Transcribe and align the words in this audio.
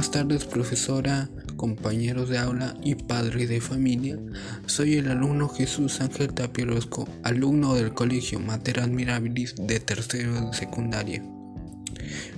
buenas 0.00 0.12
tardes 0.12 0.44
profesora, 0.46 1.28
compañeros 1.56 2.30
de 2.30 2.38
aula 2.38 2.74
y 2.82 2.94
padres 2.94 3.50
de 3.50 3.60
familia. 3.60 4.18
Soy 4.64 4.94
el 4.94 5.10
alumno 5.10 5.46
Jesús 5.50 6.00
Ángel 6.00 6.32
Tapiorosco, 6.32 7.06
alumno 7.22 7.74
del 7.74 7.92
Colegio 7.92 8.40
Mater 8.40 8.80
Admirabilis 8.80 9.56
de 9.58 9.78
tercero 9.78 10.32
de 10.32 10.56
secundaria. 10.56 11.22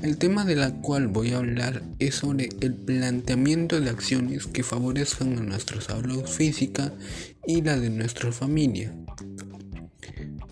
El 0.03 0.19
tema 0.19 0.45
de 0.45 0.57
la 0.57 0.73
cual 0.73 1.07
voy 1.07 1.35
a 1.35 1.37
hablar 1.37 1.85
es 2.01 2.17
sobre 2.17 2.49
el 2.61 2.75
planteamiento 2.75 3.81
de 3.81 3.91
acciones 3.91 4.49
que 4.49 4.65
favorezcan 4.65 5.39
a 5.39 5.43
nuestra 5.43 5.81
salud 5.81 6.25
física 6.27 6.93
y 7.47 7.63
la 7.63 7.79
de 7.79 7.91
nuestra 7.91 8.33
familia. 8.33 8.93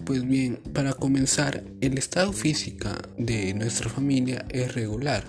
Pues 0.04 0.24
bien, 0.24 0.60
para 0.72 0.92
comenzar, 0.92 1.64
el 1.80 1.98
estado 1.98 2.32
físico 2.32 2.88
de 3.18 3.52
nuestra 3.54 3.90
familia 3.90 4.46
es 4.50 4.72
regular 4.76 5.24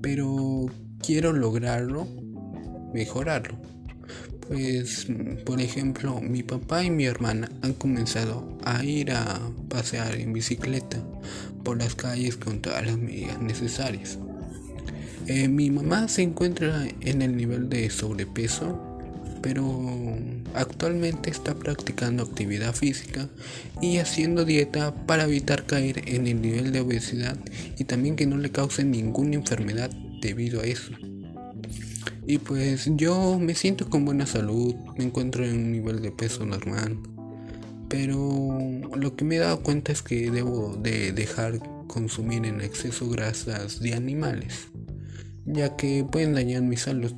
pero 0.00 0.66
quiero 1.10 1.32
lograrlo, 1.32 2.06
mejorarlo. 2.94 3.58
Pues, 4.46 5.08
por 5.44 5.60
ejemplo, 5.60 6.20
mi 6.20 6.44
papá 6.44 6.84
y 6.84 6.90
mi 6.90 7.04
hermana 7.04 7.50
han 7.62 7.72
comenzado 7.72 8.56
a 8.64 8.84
ir 8.84 9.10
a 9.10 9.40
pasear 9.68 10.14
en 10.14 10.32
bicicleta 10.32 11.02
por 11.64 11.78
las 11.78 11.96
calles 11.96 12.36
con 12.36 12.60
todas 12.60 12.86
las 12.86 12.96
medidas 12.96 13.42
necesarias. 13.42 14.18
Eh, 15.26 15.48
mi 15.48 15.72
mamá 15.72 16.06
se 16.06 16.22
encuentra 16.22 16.86
en 17.00 17.22
el 17.22 17.36
nivel 17.36 17.68
de 17.68 17.90
sobrepeso, 17.90 18.80
pero 19.42 20.16
actualmente 20.54 21.28
está 21.28 21.56
practicando 21.56 22.22
actividad 22.22 22.72
física 22.72 23.28
y 23.82 23.98
haciendo 23.98 24.44
dieta 24.44 24.94
para 25.06 25.24
evitar 25.24 25.66
caer 25.66 26.08
en 26.08 26.28
el 26.28 26.40
nivel 26.40 26.70
de 26.70 26.82
obesidad 26.82 27.36
y 27.76 27.82
también 27.82 28.14
que 28.14 28.26
no 28.26 28.36
le 28.36 28.52
cause 28.52 28.84
ninguna 28.84 29.34
enfermedad 29.34 29.90
debido 30.20 30.60
a 30.60 30.64
eso. 30.64 30.92
Y 32.26 32.38
pues 32.38 32.88
yo 32.96 33.38
me 33.38 33.54
siento 33.54 33.88
con 33.88 34.04
buena 34.04 34.26
salud, 34.26 34.74
me 34.96 35.04
encuentro 35.04 35.44
en 35.44 35.52
un 35.52 35.72
nivel 35.72 36.00
de 36.00 36.12
peso 36.12 36.44
normal. 36.44 36.98
Pero 37.88 38.56
lo 38.94 39.16
que 39.16 39.24
me 39.24 39.36
he 39.36 39.38
dado 39.40 39.62
cuenta 39.62 39.90
es 39.90 40.02
que 40.02 40.30
debo 40.30 40.76
de 40.76 41.12
dejar 41.12 41.58
consumir 41.88 42.46
en 42.46 42.60
exceso 42.60 43.08
grasas 43.08 43.80
de 43.80 43.94
animales, 43.94 44.68
ya 45.44 45.76
que 45.76 46.04
pueden 46.04 46.34
dañar 46.34 46.62
mi 46.62 46.76
salud. 46.76 47.12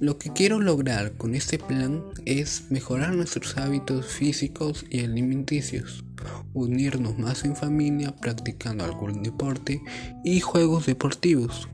Lo 0.00 0.16
que 0.16 0.32
quiero 0.32 0.60
lograr 0.60 1.14
con 1.14 1.34
este 1.34 1.58
plan 1.58 2.04
es 2.24 2.70
mejorar 2.70 3.14
nuestros 3.14 3.56
hábitos 3.56 4.06
físicos 4.06 4.86
y 4.88 5.00
alimenticios, 5.00 6.04
unirnos 6.54 7.18
más 7.18 7.44
en 7.44 7.56
familia 7.56 8.14
practicando 8.14 8.84
algún 8.84 9.24
deporte 9.24 9.82
y 10.22 10.38
juegos 10.38 10.86
deportivos, 10.86 11.68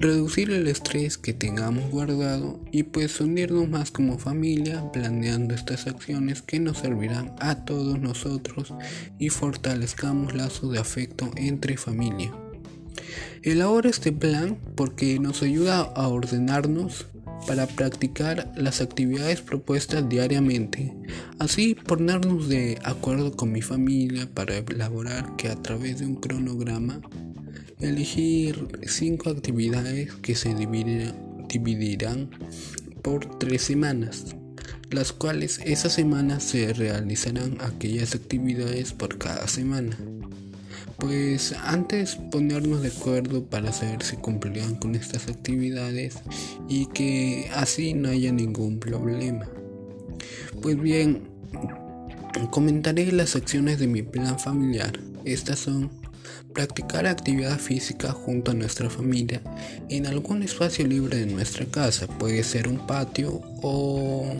reducir 0.00 0.50
el 0.50 0.66
estrés 0.66 1.18
que 1.18 1.32
tengamos 1.32 1.88
guardado 1.92 2.64
y 2.72 2.82
pues 2.82 3.20
unirnos 3.20 3.68
más 3.68 3.92
como 3.92 4.18
familia 4.18 4.90
planeando 4.90 5.54
estas 5.54 5.86
acciones 5.86 6.42
que 6.42 6.58
nos 6.58 6.78
servirán 6.78 7.36
a 7.38 7.64
todos 7.64 8.00
nosotros 8.00 8.74
y 9.20 9.28
fortalezcamos 9.28 10.34
lazos 10.34 10.72
de 10.72 10.80
afecto 10.80 11.30
entre 11.36 11.76
familia. 11.76 12.32
Elabora 13.42 13.90
este 13.90 14.12
plan 14.12 14.58
porque 14.74 15.18
nos 15.18 15.42
ayuda 15.42 15.80
a 15.80 16.08
ordenarnos 16.08 17.06
para 17.46 17.66
practicar 17.66 18.52
las 18.56 18.80
actividades 18.80 19.40
propuestas 19.40 20.08
diariamente, 20.08 20.94
así 21.38 21.74
ponernos 21.74 22.48
de 22.48 22.78
acuerdo 22.84 23.32
con 23.32 23.52
mi 23.52 23.62
familia 23.62 24.28
para 24.32 24.58
elaborar 24.58 25.36
que 25.36 25.48
a 25.48 25.56
través 25.56 26.00
de 26.00 26.06
un 26.06 26.16
cronograma 26.16 27.00
elegir 27.80 28.68
cinco 28.86 29.30
actividades 29.30 30.12
que 30.16 30.34
se 30.34 30.54
dividirán 30.54 32.30
por 33.02 33.38
tres 33.38 33.62
semanas, 33.62 34.36
las 34.90 35.12
cuales 35.12 35.60
esas 35.64 35.94
semanas 35.94 36.42
se 36.42 36.72
realizarán 36.72 37.56
aquellas 37.60 38.14
actividades 38.14 38.92
por 38.92 39.18
cada 39.18 39.48
semana. 39.48 39.96
Pues 41.00 41.54
antes 41.64 42.16
ponernos 42.16 42.82
de 42.82 42.88
acuerdo 42.88 43.42
para 43.42 43.72
saber 43.72 44.02
si 44.02 44.16
cumplirán 44.16 44.76
con 44.76 44.94
estas 44.94 45.28
actividades 45.28 46.18
y 46.68 46.86
que 46.86 47.50
así 47.54 47.94
no 47.94 48.10
haya 48.10 48.30
ningún 48.32 48.78
problema. 48.78 49.48
Pues 50.60 50.78
bien, 50.78 51.22
comentaré 52.50 53.10
las 53.12 53.34
acciones 53.34 53.78
de 53.78 53.86
mi 53.86 54.02
plan 54.02 54.38
familiar. 54.38 55.00
Estas 55.24 55.60
son 55.60 55.90
practicar 56.52 57.06
actividad 57.06 57.58
física 57.58 58.12
junto 58.12 58.50
a 58.50 58.54
nuestra 58.54 58.90
familia 58.90 59.40
en 59.88 60.06
algún 60.06 60.42
espacio 60.42 60.86
libre 60.86 61.18
de 61.18 61.26
nuestra 61.26 61.64
casa. 61.64 62.06
Puede 62.06 62.42
ser 62.42 62.68
un 62.68 62.86
patio 62.86 63.40
o, 63.62 64.34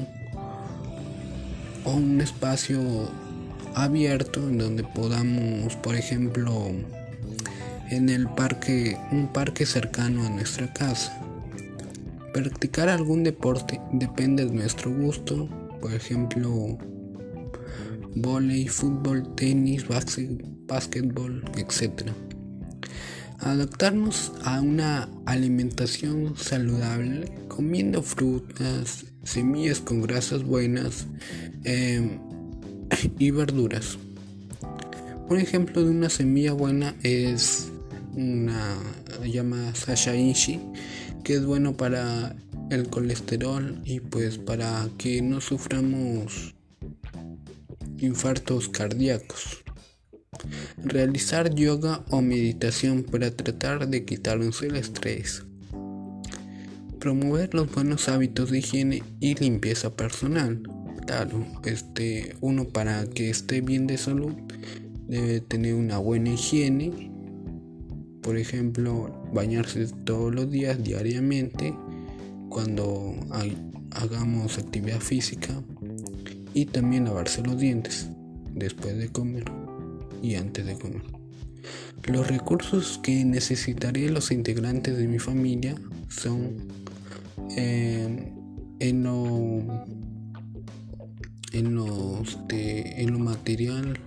o 1.84 1.90
un 1.90 2.20
espacio 2.20 2.80
abierto 3.74 4.40
en 4.48 4.58
donde 4.58 4.84
podamos, 4.84 5.76
por 5.76 5.94
ejemplo, 5.94 6.70
en 7.90 8.08
el 8.08 8.28
parque, 8.28 8.96
un 9.10 9.28
parque 9.32 9.66
cercano 9.66 10.24
a 10.24 10.30
nuestra 10.30 10.72
casa. 10.72 11.20
Practicar 12.32 12.88
algún 12.88 13.24
deporte 13.24 13.80
depende 13.92 14.46
de 14.46 14.52
nuestro 14.52 14.92
gusto, 14.92 15.48
por 15.80 15.92
ejemplo, 15.92 16.78
volei, 18.14 18.68
fútbol, 18.68 19.34
tenis, 19.34 19.84
básquetbol, 20.66 21.44
etc. 21.56 22.10
Adaptarnos 23.40 24.32
a 24.44 24.60
una 24.60 25.08
alimentación 25.26 26.36
saludable, 26.36 27.32
comiendo 27.48 28.02
frutas, 28.02 29.06
semillas 29.24 29.80
con 29.80 30.02
grasas 30.02 30.44
buenas, 30.44 31.06
eh, 31.64 32.18
y 33.18 33.30
verduras. 33.30 33.98
Un 35.28 35.38
ejemplo 35.38 35.84
de 35.84 35.90
una 35.90 36.10
semilla 36.10 36.52
buena 36.52 36.96
es 37.02 37.70
una 38.14 38.76
llamada 39.24 39.74
Sashaishi, 39.74 40.60
que 41.22 41.34
es 41.34 41.44
bueno 41.44 41.76
para 41.76 42.34
el 42.70 42.88
colesterol 42.88 43.80
y 43.84 44.00
pues 44.00 44.38
para 44.38 44.88
que 44.98 45.22
no 45.22 45.40
suframos 45.40 46.54
infartos 47.98 48.68
cardíacos. 48.68 49.62
Realizar 50.82 51.54
yoga 51.54 52.04
o 52.10 52.22
meditación 52.22 53.04
para 53.04 53.30
tratar 53.30 53.88
de 53.88 54.04
quitarnos 54.04 54.62
el 54.62 54.76
estrés. 54.76 55.44
Promover 56.98 57.54
los 57.54 57.72
buenos 57.72 58.08
hábitos 58.08 58.50
de 58.50 58.58
higiene 58.58 59.02
y 59.20 59.34
limpieza 59.34 59.94
personal 59.94 60.62
Claro, 61.10 61.44
este, 61.64 62.36
uno 62.40 62.68
para 62.68 63.04
que 63.04 63.30
esté 63.30 63.62
bien 63.62 63.88
de 63.88 63.98
salud 63.98 64.32
debe 65.08 65.40
tener 65.40 65.74
una 65.74 65.98
buena 65.98 66.30
higiene. 66.30 67.10
Por 68.22 68.36
ejemplo, 68.36 69.20
bañarse 69.34 69.88
todos 70.04 70.32
los 70.32 70.48
días 70.52 70.80
diariamente 70.84 71.74
cuando 72.48 73.16
hagamos 73.90 74.56
actividad 74.58 75.00
física 75.00 75.60
y 76.54 76.66
también 76.66 77.06
lavarse 77.06 77.42
los 77.42 77.58
dientes 77.58 78.08
después 78.54 78.96
de 78.96 79.08
comer 79.08 79.50
y 80.22 80.36
antes 80.36 80.64
de 80.64 80.78
comer. 80.78 81.02
Los 82.04 82.28
recursos 82.28 83.00
que 83.02 83.24
necesitaré 83.24 84.10
los 84.10 84.30
integrantes 84.30 84.96
de 84.96 85.08
mi 85.08 85.18
familia 85.18 85.74
son 86.08 86.68
eh, 87.56 88.32
en 88.78 89.02
lo 89.02 89.84
en, 91.52 91.74
los 91.74 92.38
en 92.50 93.12
lo 93.12 93.18
material, 93.18 93.98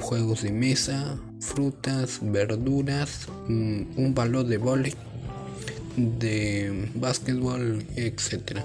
juegos 0.00 0.42
de 0.42 0.52
mesa, 0.52 1.18
frutas, 1.40 2.20
verduras, 2.22 3.28
mm, 3.48 3.82
un 3.96 4.14
balón 4.14 4.48
de 4.48 4.58
vóley, 4.58 4.94
de 5.96 6.90
básquetbol, 6.94 7.84
etc. 7.96 8.60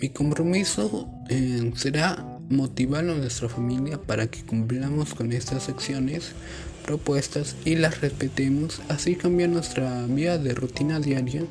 Mi 0.00 0.10
compromiso 0.10 1.08
eh, 1.28 1.72
será 1.74 2.24
motivar 2.50 3.08
a 3.08 3.14
nuestra 3.14 3.48
familia 3.48 3.98
para 3.98 4.26
que 4.28 4.44
cumplamos 4.44 5.14
con 5.14 5.32
estas 5.32 5.68
acciones 5.68 6.32
propuestas 6.84 7.56
y 7.64 7.74
las 7.74 8.00
respetemos, 8.00 8.80
así 8.88 9.16
cambiar 9.16 9.50
nuestra 9.50 10.06
vida 10.06 10.38
de 10.38 10.54
rutina 10.54 11.00
diaria 11.00 11.42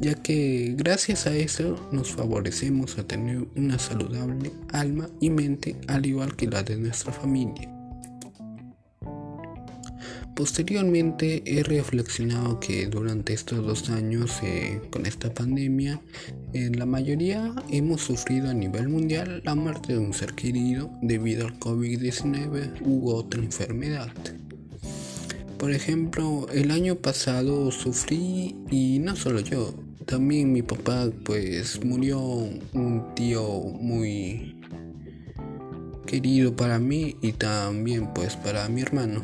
ya 0.00 0.14
que 0.14 0.74
gracias 0.76 1.26
a 1.26 1.34
eso 1.34 1.88
nos 1.92 2.12
favorecemos 2.12 2.98
a 2.98 3.06
tener 3.06 3.46
una 3.56 3.78
saludable 3.78 4.52
alma 4.72 5.08
y 5.20 5.30
mente 5.30 5.76
al 5.88 6.06
igual 6.06 6.36
que 6.36 6.46
la 6.46 6.62
de 6.62 6.76
nuestra 6.76 7.12
familia. 7.12 7.74
Posteriormente 10.38 11.42
he 11.46 11.64
reflexionado 11.64 12.60
que 12.60 12.86
durante 12.86 13.32
estos 13.32 13.66
dos 13.66 13.90
años 13.90 14.38
eh, 14.44 14.80
con 14.88 15.04
esta 15.04 15.34
pandemia, 15.34 16.00
en 16.52 16.78
la 16.78 16.86
mayoría 16.86 17.52
hemos 17.72 18.02
sufrido 18.02 18.48
a 18.48 18.54
nivel 18.54 18.88
mundial 18.88 19.42
la 19.44 19.56
muerte 19.56 19.94
de 19.94 19.98
un 19.98 20.14
ser 20.14 20.34
querido 20.34 20.92
debido 21.02 21.44
al 21.44 21.58
COVID-19 21.58 22.82
u 22.82 23.10
otra 23.10 23.42
enfermedad. 23.42 24.12
Por 25.58 25.72
ejemplo, 25.72 26.46
el 26.54 26.70
año 26.70 26.94
pasado 26.94 27.72
sufrí 27.72 28.54
y 28.70 29.00
no 29.00 29.16
solo 29.16 29.40
yo, 29.40 29.74
también 30.08 30.50
mi 30.54 30.62
papá 30.62 31.10
pues 31.22 31.84
murió 31.84 32.18
un 32.18 33.14
tío 33.14 33.42
muy 33.78 34.56
querido 36.06 36.56
para 36.56 36.78
mí 36.78 37.14
y 37.20 37.32
también 37.32 38.14
pues 38.14 38.34
para 38.34 38.66
mi 38.70 38.80
hermano. 38.80 39.22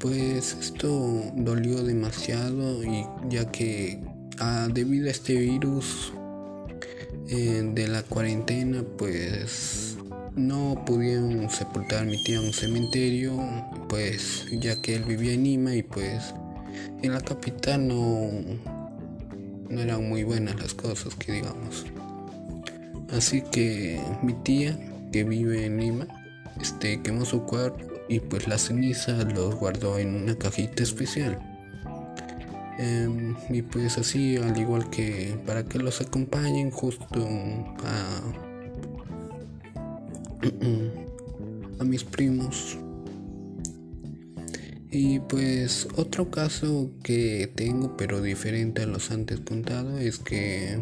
Pues 0.00 0.56
esto 0.60 1.22
dolió 1.36 1.84
demasiado 1.84 2.82
y 2.82 3.06
ya 3.28 3.48
que 3.52 4.00
ah, 4.40 4.68
debido 4.68 5.06
a 5.06 5.10
este 5.12 5.36
virus 5.36 6.12
eh, 7.28 7.62
de 7.74 7.86
la 7.86 8.02
cuarentena 8.02 8.82
pues 8.96 9.96
no 10.34 10.82
pudieron 10.84 11.48
sepultar 11.48 12.00
a 12.00 12.04
mi 12.04 12.22
tío 12.24 12.40
en 12.40 12.46
un 12.46 12.52
cementerio 12.52 13.38
pues 13.88 14.46
ya 14.60 14.80
que 14.82 14.96
él 14.96 15.04
vivía 15.04 15.34
en 15.34 15.44
Lima 15.44 15.74
y 15.76 15.84
pues 15.84 16.34
en 17.02 17.12
la 17.12 17.20
capital 17.20 17.86
no 17.88 18.30
no 19.68 19.80
eran 19.80 20.08
muy 20.08 20.24
buenas 20.24 20.58
las 20.60 20.74
cosas 20.74 21.14
que 21.14 21.32
digamos 21.32 21.86
así 23.12 23.42
que 23.42 24.00
mi 24.22 24.32
tía 24.32 24.78
que 25.12 25.24
vive 25.24 25.66
en 25.66 25.78
Lima 25.78 26.06
este 26.60 27.00
quemó 27.02 27.24
su 27.24 27.42
cuerpo 27.42 27.88
y 28.08 28.20
pues 28.20 28.48
la 28.48 28.58
ceniza 28.58 29.12
los 29.24 29.54
guardó 29.54 29.98
en 29.98 30.14
una 30.14 30.34
cajita 30.34 30.82
especial. 30.82 31.38
Em, 32.78 33.36
y 33.50 33.62
pues 33.62 33.98
así, 33.98 34.36
al 34.36 34.56
igual 34.56 34.88
que 34.88 35.36
para 35.46 35.64
que 35.64 35.78
los 35.78 36.00
acompañen 36.00 36.70
justo 36.70 37.28
a, 37.84 38.22
a 41.80 41.84
mis 41.84 42.04
primos. 42.04 42.78
Y 44.90 45.20
pues 45.20 45.86
otro 45.96 46.30
caso 46.30 46.90
que 47.02 47.50
tengo 47.54 47.96
pero 47.96 48.22
diferente 48.22 48.82
a 48.82 48.86
los 48.86 49.10
antes 49.10 49.40
contados 49.40 50.00
es 50.00 50.18
que 50.18 50.78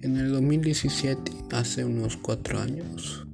en 0.00 0.16
el 0.16 0.30
2017, 0.30 1.32
hace 1.50 1.84
unos 1.84 2.16
cuatro 2.16 2.60
años, 2.60 3.26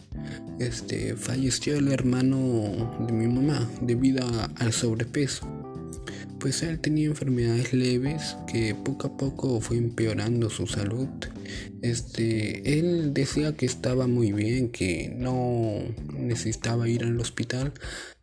este, 0.59 1.15
falleció 1.15 1.77
el 1.77 1.89
hermano 1.89 2.97
de 3.07 3.13
mi 3.13 3.29
mamá 3.29 3.69
debido 3.83 4.27
al 4.57 4.73
sobrepeso. 4.73 5.47
Pues 6.39 6.63
él 6.63 6.81
tenía 6.81 7.07
enfermedades 7.07 7.75
leves 7.75 8.37
que 8.51 8.75
poco 8.75 9.09
a 9.09 9.17
poco 9.19 9.61
fue 9.61 9.77
empeorando 9.77 10.49
su 10.49 10.67
salud. 10.67 11.09
Este, 11.83 12.79
él 12.79 13.15
decía 13.15 13.57
que 13.57 13.67
estaba 13.67 14.07
muy 14.07 14.33
bien, 14.33 14.71
que 14.71 15.13
no 15.17 15.81
necesitaba 16.13 16.89
ir 16.89 17.05
al 17.05 17.19
hospital 17.21 17.73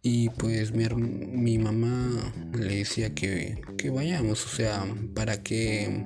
y 0.02 0.30
pues 0.30 0.74
mi, 0.74 1.58
mamá 1.58 2.34
le 2.58 2.78
decía 2.78 3.14
que, 3.14 3.62
que 3.78 3.90
vayamos, 3.90 4.46
o 4.46 4.50
sea, 4.50 4.86
para 5.14 5.44
que 5.44 6.04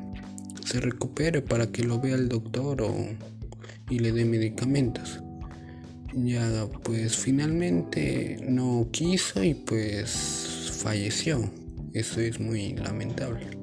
se 0.65 0.79
recupere, 0.79 1.41
para 1.41 1.71
que 1.71 1.83
lo 1.83 1.99
vea 1.99 2.15
el 2.15 2.27
doctor 2.29 2.81
o, 2.81 2.95
y 3.89 3.99
le 3.99 4.11
dé 4.11 4.25
medicamentos 4.25 5.19
ya 6.15 6.67
pues 6.83 7.17
finalmente 7.17 8.37
no 8.47 8.87
quiso 8.91 9.43
y 9.43 9.53
pues 9.53 10.71
falleció. 10.81 11.51
Eso 11.93 12.21
es 12.21 12.39
muy 12.39 12.73
lamentable. 12.75 13.54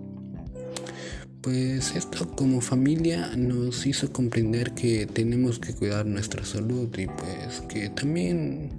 Pues 1.43 1.97
esto 1.97 2.31
como 2.37 2.61
familia 2.61 3.33
nos 3.37 3.85
hizo 3.87 4.13
comprender 4.13 4.73
que 4.73 5.07
tenemos 5.07 5.59
que 5.59 5.75
cuidar 5.75 6.07
nuestra 6.07 6.45
salud 6.45 6.89
y 6.97 7.07
pues 7.07 7.63
que 7.69 7.89
también 7.91 8.71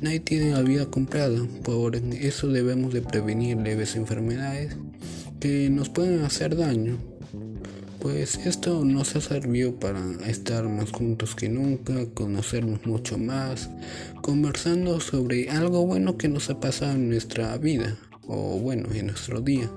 nadie 0.00 0.20
tiene 0.20 0.52
la 0.52 0.62
vida 0.62 0.86
comprada. 0.86 1.44
Por 1.64 1.96
eso 1.96 2.48
debemos 2.48 2.94
de 2.94 3.02
prevenir 3.02 3.56
leves 3.56 3.96
enfermedades 3.96 4.76
que 5.40 5.68
nos 5.70 5.88
pueden 5.88 6.22
hacer 6.24 6.56
daño 6.56 6.98
pues 8.04 8.36
esto 8.44 8.84
nos 8.84 9.16
ha 9.16 9.22
servido 9.22 9.76
para 9.76 9.98
estar 10.26 10.68
más 10.68 10.92
juntos 10.92 11.34
que 11.34 11.48
nunca, 11.48 12.04
conocernos 12.12 12.84
mucho 12.84 13.16
más, 13.16 13.70
conversando 14.20 15.00
sobre 15.00 15.48
algo 15.48 15.86
bueno 15.86 16.18
que 16.18 16.28
nos 16.28 16.50
ha 16.50 16.60
pasado 16.60 16.92
en 16.92 17.08
nuestra 17.08 17.56
vida 17.56 17.96
o 18.26 18.58
bueno, 18.58 18.90
en 18.92 19.06
nuestro 19.06 19.40
día. 19.40 19.70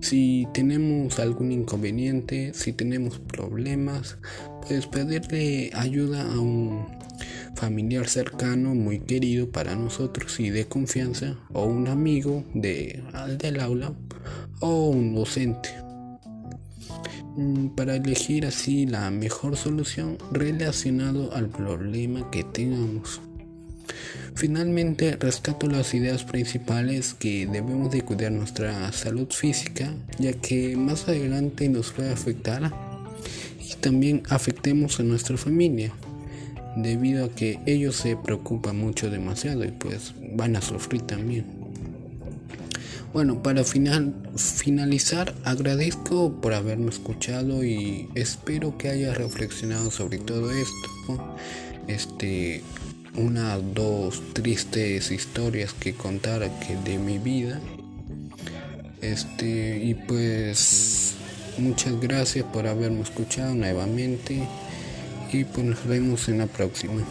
Si 0.00 0.46
tenemos 0.54 1.18
algún 1.18 1.52
inconveniente, 1.52 2.52
si 2.54 2.72
tenemos 2.72 3.18
problemas, 3.18 4.18
pues 4.66 4.86
pedirle 4.86 5.70
ayuda 5.74 6.22
a 6.22 6.38
un 6.40 6.86
familiar 7.56 8.06
cercano 8.08 8.74
muy 8.74 9.00
querido 9.00 9.50
para 9.50 9.74
nosotros 9.74 10.38
y 10.38 10.50
de 10.50 10.66
confianza 10.66 11.36
o 11.52 11.64
un 11.64 11.88
amigo 11.88 12.44
de, 12.54 13.02
del 13.38 13.60
aula 13.60 13.92
o 14.60 14.90
un 14.90 15.14
docente. 15.14 15.70
Mm, 17.36 17.68
para 17.76 17.96
elegir 17.96 18.46
así 18.46 18.86
la 18.86 19.10
mejor 19.10 19.56
solución 19.56 20.18
relacionado 20.32 21.32
al 21.32 21.48
problema 21.48 22.30
que 22.30 22.44
tengamos. 22.44 23.20
Finalmente 24.34 25.16
rescato 25.16 25.66
las 25.66 25.94
ideas 25.94 26.24
principales 26.24 27.14
que 27.14 27.46
debemos 27.46 27.90
de 27.90 28.02
cuidar 28.02 28.32
nuestra 28.32 28.92
salud 28.92 29.28
física 29.30 29.92
ya 30.18 30.32
que 30.32 30.76
más 30.76 31.08
adelante 31.08 31.68
nos 31.68 31.92
puede 31.92 32.12
afectar 32.12 32.72
y 33.60 33.74
también 33.80 34.22
afectemos 34.28 35.00
a 35.00 35.02
nuestra 35.02 35.36
familia 35.36 35.92
debido 36.76 37.24
a 37.24 37.28
que 37.30 37.58
ellos 37.66 37.96
se 37.96 38.16
preocupan 38.16 38.78
mucho 38.78 39.10
demasiado 39.10 39.64
y 39.64 39.72
pues 39.72 40.14
van 40.34 40.56
a 40.56 40.60
sufrir 40.60 41.02
también. 41.02 41.44
Bueno, 43.12 43.42
para 43.42 43.64
final, 43.64 44.14
finalizar, 44.36 45.34
agradezco 45.44 46.40
por 46.40 46.52
haberme 46.52 46.90
escuchado 46.90 47.64
y 47.64 48.08
espero 48.14 48.76
que 48.76 48.90
hayas 48.90 49.16
reflexionado 49.16 49.90
sobre 49.90 50.18
todo 50.18 50.50
esto. 50.50 51.36
Este, 51.88 52.62
una, 53.18 53.58
dos 53.58 54.22
tristes 54.32 55.10
historias 55.10 55.72
que 55.74 55.94
contar 55.94 56.48
que 56.60 56.76
de 56.76 56.98
mi 56.98 57.18
vida. 57.18 57.60
Este, 59.00 59.78
y 59.84 59.94
pues 59.94 61.14
muchas 61.58 62.00
gracias 62.00 62.44
por 62.46 62.66
haberme 62.66 63.02
escuchado 63.02 63.54
nuevamente 63.54 64.46
y 65.32 65.44
pues 65.44 65.66
nos 65.66 65.86
vemos 65.86 66.28
en 66.28 66.38
la 66.38 66.46
próxima. 66.46 67.02